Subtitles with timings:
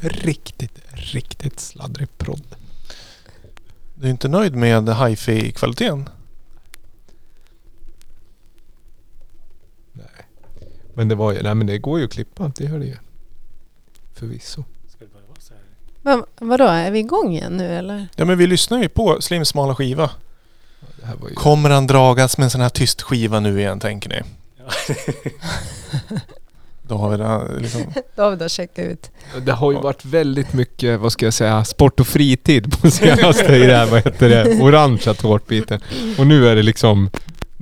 [0.00, 2.56] Riktigt, riktigt sladdrig prodd.
[3.94, 6.08] Du är inte nöjd med hifi-kvaliteten?
[9.92, 10.26] Nej.
[10.94, 12.96] Men det var ju, nej men det går ju att klippa, det gör det ju.
[14.14, 14.64] Förvisso.
[16.04, 18.08] Men, vadå, är vi igång igen nu eller?
[18.16, 20.10] Ja men vi lyssnar ju på Slims smala skiva.
[20.80, 21.34] Ja, Det här var ju...
[21.34, 24.20] Kommer han dragas med en sån här tyst skiva nu igen tänker ni?
[26.82, 27.82] Då har vi det liksom.
[28.16, 29.10] David har checkat ut.
[29.42, 33.56] Det har ju varit väldigt mycket, vad ska jag säga, sport och fritid på senaste
[33.56, 35.80] i det här, vad heter det, orangea tårtbiten.
[36.18, 37.10] Och nu är det liksom,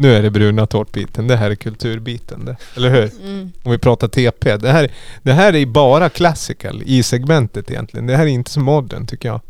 [0.00, 1.28] nu är det bruna tårtbiten.
[1.28, 2.56] Det här är kulturbiten det.
[2.76, 3.10] Eller hur?
[3.24, 3.52] Mm.
[3.62, 4.56] Om vi pratar TP.
[4.56, 4.90] Det här,
[5.22, 8.06] det här är bara classical i segmentet egentligen.
[8.06, 9.40] Det här är inte så modern tycker jag.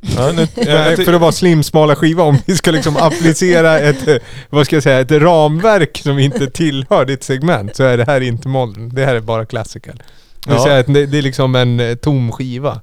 [0.00, 0.46] Ja, nu,
[1.04, 5.00] för att vara slimsmala skiva om vi ska liksom applicera ett, vad ska jag säga,
[5.00, 8.94] ett ramverk som inte tillhör ditt segment så är det här inte modern.
[8.94, 10.02] Det här är bara classical.
[10.46, 10.64] Ja.
[10.64, 12.80] säga att det, det är liksom en eh, tom skiva.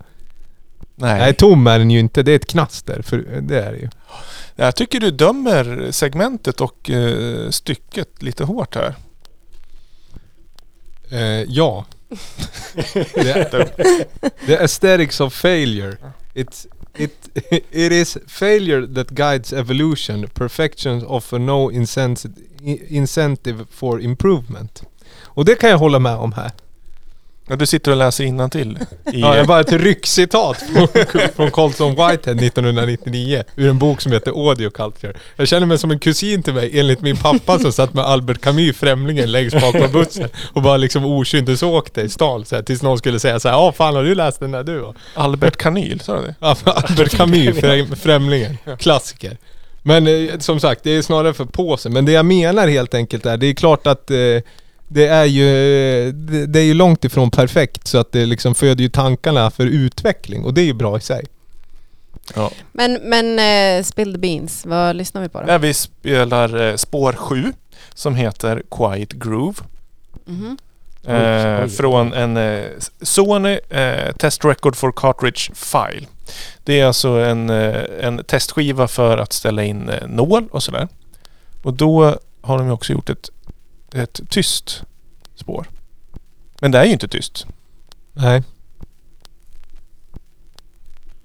[0.95, 1.19] nej.
[1.19, 2.23] Nej, tom är den ju inte.
[2.23, 3.01] Det är ett knaster.
[3.01, 3.89] För det är det ju.
[4.55, 8.95] Jag tycker du dömer segmentet och eh, stycket lite hårt här.
[11.11, 11.85] Eh, ja.
[12.93, 13.65] the,
[14.45, 15.97] the aesthetics of failure.
[16.33, 16.67] It's,
[16.97, 17.29] it,
[17.71, 20.27] it is failure that guides evolution.
[20.27, 22.33] Perfection offer no incentive,
[22.87, 24.83] incentive for improvement.
[25.23, 26.51] Och det kan jag hålla med om här.
[27.47, 28.75] Ja, du sitter och läser i
[29.13, 30.87] Ja, jag bara ett ryckcitat från,
[31.35, 35.13] från Colson Whitehead 1999 ur en bok som heter Audio Culture.
[35.35, 38.41] Jag känner mig som en kusin till mig enligt min pappa som satt med Albert
[38.41, 42.81] Camus, Främlingen, längst bak på bussen och bara liksom okynnesåkte i stan så här, tills
[42.81, 44.79] någon skulle säga så här, ja fan har du läst den där du?
[44.79, 46.35] då?" Albert Kanyl, sa du det?
[46.39, 49.37] Ja, Albert Camus, Främ- Främlingen, klassiker.
[49.83, 51.93] Men eh, som sagt, det är snarare för påsen.
[51.93, 54.17] Men det jag menar helt enkelt är, det är klart att eh,
[54.87, 55.45] det är ju
[56.47, 60.43] det, är ju långt ifrån perfekt så att det liksom föder ju tankarna för utveckling
[60.43, 61.25] och det är ju bra i sig.
[62.35, 62.51] Ja.
[62.71, 65.45] Men, men eh, Spill the Beans, vad lyssnar vi på då?
[65.45, 67.53] Där vi spelar eh, spår 7
[67.93, 69.57] som heter Quiet Groove.
[70.25, 70.57] Mhm.
[71.07, 71.69] Eh, oj.
[71.69, 72.63] från en eh,
[73.01, 76.07] Sony eh, Test Record for Cartridge File.
[76.63, 80.87] Det är alltså en, eh, en testskiva för att ställa in eh, nål och sådär.
[81.63, 83.29] Och då har de ju också gjort ett,
[83.95, 84.83] ett tyst
[85.35, 85.65] spår.
[86.61, 87.45] Men det är ju inte tyst.
[88.13, 88.43] Nej.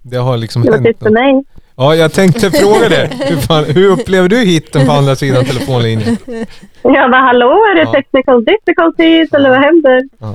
[0.03, 1.45] Det har liksom Det var hänt tyst för mig.
[1.77, 3.11] Ja, jag tänkte fråga det.
[3.29, 6.17] Hur, fan, hur upplever du hitten på andra sidan telefonlinjen?
[6.83, 7.93] Jag bara, hallå, är det Ja.
[7.93, 10.03] technical difficulties eller vad händer?
[10.19, 10.35] Ja.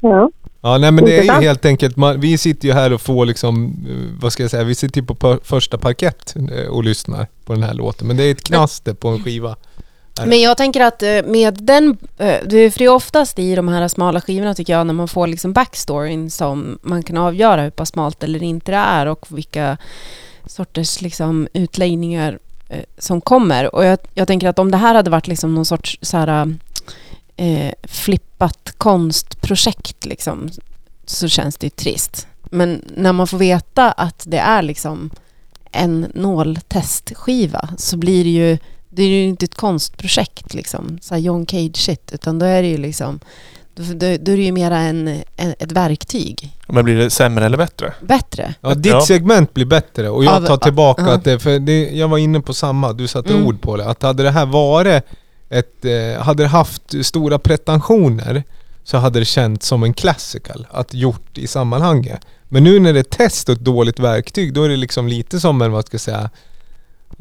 [0.00, 0.30] Ja.
[0.64, 3.26] Ja, nej men det är ju helt enkelt, man, vi sitter ju här och får
[3.26, 7.26] liksom, eh, vad ska jag säga, vi sitter ju på första parkett eh, och lyssnar
[7.44, 8.06] på den här låten.
[8.08, 9.56] Men det är ett knaster på en skiva.
[10.18, 13.88] Men jag tänker att eh, med den, eh, för det är oftast i de här
[13.88, 17.88] smala skivorna tycker jag när man får liksom backstoryn som man kan avgöra hur pass
[17.88, 19.76] smalt eller inte det är och vilka
[20.46, 23.74] sorters liksom utläggningar eh, som kommer.
[23.74, 26.56] Och jag, jag tänker att om det här hade varit liksom någon sorts så här,
[27.36, 30.50] eh, flippat konstprojekt liksom,
[31.04, 32.26] så känns det ju trist.
[32.42, 35.10] Men när man får veta att det är liksom
[35.72, 38.58] en nåltestskiva så blir det ju
[38.94, 42.62] det är ju inte ett konstprojekt liksom, så här John Cage shit, utan då är
[42.62, 43.20] det ju liksom
[43.74, 46.56] då, då, då är det ju mera en, en, ett verktyg.
[46.68, 47.92] Men blir det sämre eller bättre?
[48.00, 48.54] Bättre.
[48.60, 49.00] Ja, ditt Ja.
[49.00, 51.12] segment blir bättre och jag tar tillbaka ja.
[51.12, 53.46] att det, för det, jag var inne på samma, du satte Mm.
[53.46, 53.84] ord på det.
[53.88, 55.04] Att hade det här varit
[55.48, 58.42] ett, eh, hade det haft stora pretensioner
[58.84, 62.20] så hade det känts som en classical att gjort i sammanhanget.
[62.48, 65.40] Men nu när det är test och ett dåligt verktyg då är det liksom lite
[65.40, 66.30] som en, vad ska jag säga,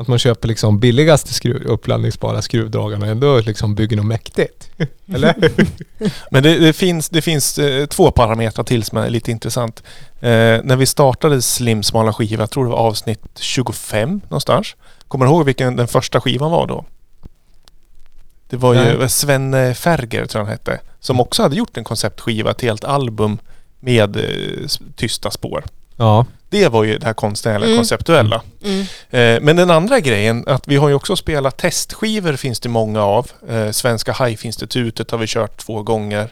[0.01, 4.69] att man köper liksom billigaste skruv, uppladdningsbara skruvdragarna och ändå liksom bygger något mäktigt.
[5.13, 5.51] Eller?
[6.31, 9.83] Men det, det finns, det finns eh, två parametrar till som är lite intressant.
[10.19, 14.75] Eh, när vi startade Slim smala skiva, jag tror det var avsnitt 25 någonstans.
[15.07, 16.85] Kommer du ihåg vilken den första skivan var då?
[18.49, 19.09] Det var ju Nej.
[19.09, 22.83] Sven eh, Ferger, tror jag han hette, som också hade gjort en konceptskiva, ett helt
[22.83, 23.39] album
[23.79, 25.63] med eh, tysta spår.
[26.01, 26.25] Ja.
[26.49, 27.77] Det var ju det här konstnärliga, Mm.
[27.77, 28.41] konceptuella.
[28.63, 28.79] Mm.
[29.09, 33.01] Eh, Men den andra grejen, att vi har ju också spelat testskivor finns det många
[33.03, 33.31] av.
[33.49, 36.29] Eh, Svenska Hive-institutet har vi kört två gånger.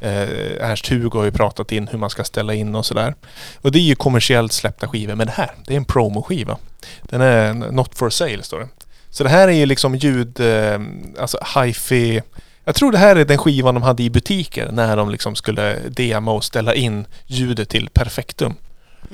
[0.00, 0.28] Eh,
[0.70, 3.14] Ernst-Hugo har ju pratat in hur man ska ställa in och sådär.
[3.60, 6.56] Och det är ju kommersiellt släppta skivor, men det här, det är en promoskiva.
[7.02, 8.68] Den är not for sale, står det.
[9.10, 10.80] Så det här är ju liksom ljud, eh,
[11.20, 12.22] alltså hi-fi.
[12.64, 15.78] Jag tror det här är den skivan de hade i butiker när de liksom skulle
[15.88, 18.54] demo och ställa in ljudet till perfektum.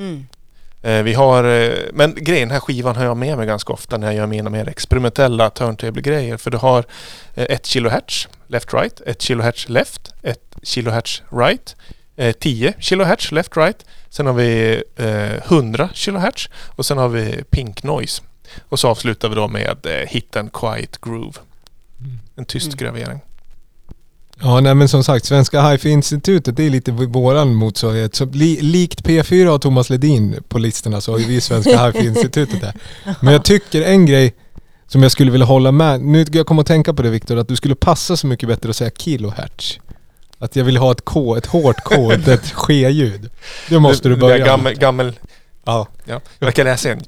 [0.00, 0.26] Mm.
[0.82, 3.96] Eh, vi har, eh, men grejen, den här skivan har jag med mig ganska ofta
[3.96, 6.36] när jag gör mina mer experimentella turntable-grejer.
[6.36, 6.84] För du har
[7.34, 11.76] eh, 1 kHz left-right, 1 kHz left, 1 kHz right,
[12.16, 13.84] eh, 10 kHz left-right.
[14.08, 18.22] Sen har vi eh, 100 kHz och sen har vi pink noise.
[18.68, 21.38] Och så avslutar vi då med eh, hit and quiet groove.
[22.36, 22.76] En tyst Mm.
[22.76, 23.20] gravering.
[24.42, 28.14] Ja, nej men som sagt, Svenska Hifi-institutet det är lite våran motsvarighet.
[28.14, 32.60] Så li, likt P4 och Thomas Ledin på listorna så har ju vi Svenska Hifi-institutet
[32.60, 32.74] där.
[33.20, 34.34] Men jag tycker en grej
[34.86, 36.00] som jag skulle vilja hålla med.
[36.00, 38.70] Nu jag kommer att tänka på det Viktor, att du skulle passa så mycket bättre
[38.70, 39.80] att säga kilohertz.
[40.38, 43.30] Att jag vill ha ett K, ett hårt K, ett, ske-ljud.
[43.68, 45.12] Det måste du börja Gammel, gammel,
[45.64, 46.20] Ja, ja.
[46.38, 47.00] Jag kan läsa en.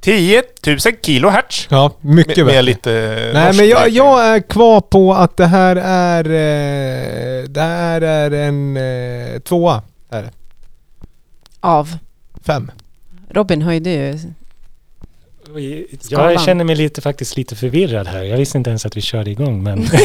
[0.00, 1.66] 10 000 kilohertz.
[1.70, 2.54] ja mycket Med, bättre.
[2.54, 6.24] med lite Nej men jag, jag är kvar på att det här är...
[6.24, 9.82] Eh, det här är en eh, tvåa.
[10.10, 10.30] Är det.
[11.60, 11.98] Av.
[12.46, 12.70] Fem.
[13.30, 14.18] Robin höjde ju...
[16.10, 18.22] Jag känner mig lite, faktiskt lite förvirrad här.
[18.22, 19.86] Jag visste inte ens att vi körde igång men...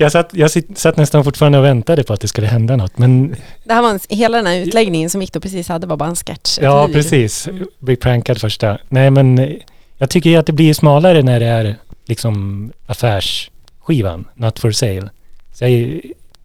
[0.00, 3.36] jag satt, jag satt nästan fortfarande och väntade på att det skulle hända något men
[3.64, 6.16] Det här var en, hela den här utläggningen som Viktor precis hade var bara en
[6.16, 6.58] sketch.
[6.62, 7.48] ja precis.
[7.78, 8.78] Bli prankad första.
[8.88, 9.56] Nej men eh,
[9.98, 15.10] jag tycker ju att det blir smalare när det är liksom affärsskivan, not for sale.
[15.52, 16.00] Så jag är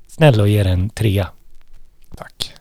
[0.08, 1.28] snäll och ger en trea.
[2.18, 2.54] Tack.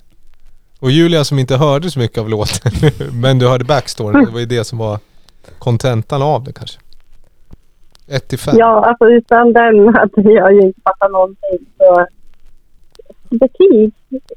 [0.79, 2.73] Och Julia som inte hörde så mycket av låten,
[3.13, 4.25] men du hörde backstory.
[4.25, 4.99] Det var ju det som var
[5.59, 6.79] kontentan av det kanske.
[8.13, 8.55] 1 till 5.
[8.59, 11.59] Ja, alltså utan den hade jag ju inte fattat någonting.
[11.79, 12.07] Så
[13.31, 13.93] betyg?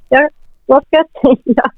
[0.09, 0.29] Ja,
[0.65, 1.63] vad ska jag säga?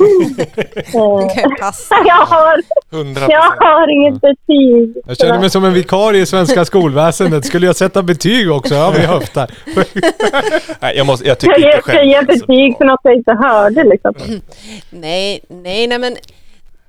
[0.00, 0.92] Eh,
[2.06, 2.62] jag, har,
[2.92, 4.96] 100 jag har inget betyg.
[5.06, 7.44] Jag känner mig som en vikarie i svenska skolväsendet.
[7.44, 8.74] Skulle jag sätta betyg också?
[8.74, 9.50] Ja, vi höftar.
[10.80, 13.00] Nej, jag, måste, jag tycker Jag inte själv jag det är så betyg för något
[13.02, 14.14] jag inte hörde liksom.
[14.90, 16.16] Nej, nej, nej men...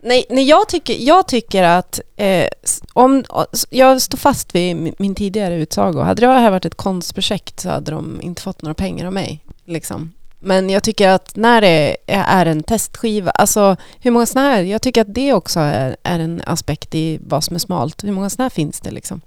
[0.05, 2.47] Nej, nej jag, tycker, jag tycker att eh,
[2.93, 3.23] om...
[3.69, 5.99] Jag står fast vid min- tidigare utsago.
[5.99, 9.39] Hade det här varit ett konstprojekt så hade de inte fått några pengar av mig.
[9.65, 10.11] Liksom.
[10.39, 14.81] Men jag tycker att när det är en testskiva, alltså hur många sådana här, jag
[14.81, 18.03] tycker att det också är, är en aspekt i vad som är smalt.
[18.03, 19.21] Hur många sådana här finns det liksom?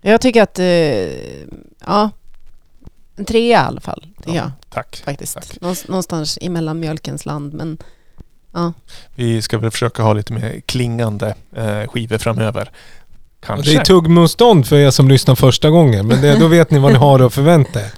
[0.00, 0.66] Jag tycker att, eh,
[1.86, 2.10] ja,
[3.16, 5.02] en trea i alla fall, tycker jag Tack.
[5.04, 5.34] faktiskt.
[5.34, 5.60] Tack.
[5.60, 7.78] Någonstans, någonstans i mellanmjölkens land, men
[8.56, 8.72] ja.
[9.14, 12.70] Vi ska väl försöka ha lite mer klingande eh, skivor framöver.
[13.46, 13.70] Kanske.
[13.70, 16.92] Det är tuggmotstånd för er som lyssnar första gången, men det, då vet ni vad
[16.92, 17.92] ni har att förvänta er.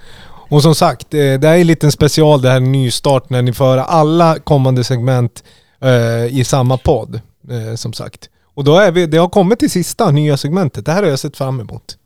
[0.49, 3.29] Och som sagt, eh, det här är lite en special, det här är en nystart
[3.29, 5.43] när ni får höra alla kommande segment
[5.81, 7.21] eh, i samma podd.
[7.51, 8.29] Eh, som sagt.
[8.53, 10.85] Och då är vi, det har kommit till sista nya segmentet.
[10.85, 11.97] Det här har jag sett fram emot.